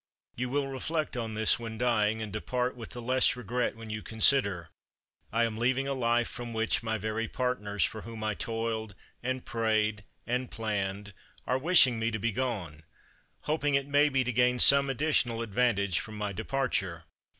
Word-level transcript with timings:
You 0.35 0.49
will 0.49 0.67
reflect 0.67 1.15
on 1.15 1.35
this 1.35 1.59
when 1.59 1.77
dying, 1.77 2.23
and 2.23 2.33
depart 2.33 2.75
with 2.75 2.89
the 2.89 3.01
less 3.03 3.35
regret 3.35 3.75
when 3.75 3.91
you 3.91 4.01
consider: 4.01 4.69
"I 5.31 5.43
am 5.43 5.59
leaving 5.59 5.87
a 5.87 5.93
life 5.93 6.27
from 6.27 6.53
which 6.53 6.81
my 6.81 6.97
very 6.97 7.27
partners, 7.27 7.83
for 7.83 8.01
whom 8.01 8.23
I 8.23 8.33
toiled, 8.33 8.95
and 9.21 9.45
prayed, 9.45 10.03
and 10.25 10.49
planned, 10.49 11.13
are 11.45 11.59
wishing 11.59 11.99
me 11.99 12.09
to 12.09 12.17
begone; 12.17 12.81
hoping, 13.41 13.75
it 13.75 13.85
may 13.87 14.09
be, 14.09 14.23
to 14.23 14.33
gain 14.33 14.57
some 14.57 14.89
additional 14.89 15.43
advantage 15.43 15.99
from 15.99 16.17
my 16.17 16.33
departure." 16.33 17.03